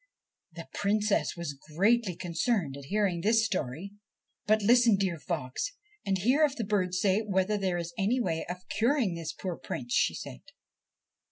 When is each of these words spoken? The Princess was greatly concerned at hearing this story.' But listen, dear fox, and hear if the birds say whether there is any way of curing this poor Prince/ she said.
The 0.53 0.67
Princess 0.73 1.35
was 1.37 1.53
greatly 1.75 2.15
concerned 2.15 2.75
at 2.75 2.85
hearing 2.85 3.21
this 3.21 3.45
story.' 3.45 3.91
But 4.47 4.63
listen, 4.63 4.95
dear 4.95 5.19
fox, 5.19 5.73
and 6.03 6.17
hear 6.17 6.43
if 6.43 6.55
the 6.55 6.63
birds 6.63 6.99
say 6.99 7.19
whether 7.21 7.55
there 7.55 7.77
is 7.77 7.93
any 7.99 8.19
way 8.19 8.43
of 8.49 8.67
curing 8.79 9.13
this 9.13 9.31
poor 9.31 9.57
Prince/ 9.57 9.93
she 9.93 10.15
said. 10.15 10.41